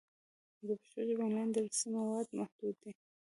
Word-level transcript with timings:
د 0.67 0.69
پښتو 0.79 0.99
ژبې 1.07 1.23
آنلاین 1.27 1.49
درسي 1.55 1.85
مواد 1.95 2.27
محدود 2.39 2.75
دي. 2.83 2.91